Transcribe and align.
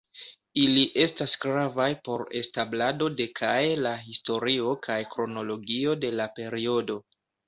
Ili 0.59 0.83
estas 1.01 1.33
gravaj 1.41 1.89
por 2.07 2.23
establado 2.39 3.09
de 3.19 3.27
kaj 3.39 3.57
la 3.87 3.91
historio 4.05 4.71
kaj 4.87 4.97
kronologio 5.13 5.95
de 6.05 6.11
la 6.21 6.27
periodo. 6.41 6.97